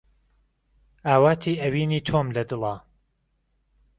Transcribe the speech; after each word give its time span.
ئاواتی 1.07 1.53
ئەوینی 1.61 2.05
تۆم 2.07 2.27
لە 2.35 2.43
دڵە 2.49 2.75